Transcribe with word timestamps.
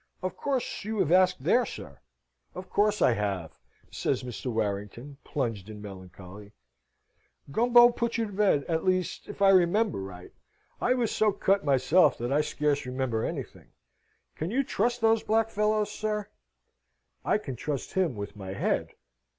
Of 0.23 0.35
course 0.35 0.83
you 0.83 0.97
have 0.97 1.11
asked 1.11 1.43
there, 1.43 1.63
sir?" 1.63 1.99
"Of 2.55 2.71
course 2.71 3.03
I 3.03 3.13
have," 3.13 3.59
says 3.91 4.23
Mr. 4.23 4.47
Warrington, 4.51 5.17
plunged 5.23 5.69
in 5.69 5.79
melancholy. 5.79 6.53
"Gumbo 7.51 7.89
put 7.89 8.17
you 8.17 8.25
to 8.25 8.31
bed 8.31 8.63
at 8.63 8.83
least, 8.83 9.27
if 9.27 9.43
I 9.43 9.49
remember 9.49 9.99
right. 10.01 10.31
I 10.81 10.95
was 10.95 11.11
so 11.11 11.31
cut 11.31 11.63
myself 11.63 12.17
that 12.17 12.33
I 12.33 12.41
scarce 12.41 12.87
remember 12.87 13.23
anything. 13.23 13.73
Can 14.35 14.49
you 14.49 14.63
trust 14.63 15.01
those 15.01 15.21
black 15.21 15.51
fellows, 15.51 15.91
sir?" 15.91 16.29
"I 17.23 17.37
can 17.37 17.55
trust 17.55 17.93
him 17.93 18.15
with 18.15 18.35
my 18.35 18.53
head. 18.53 18.95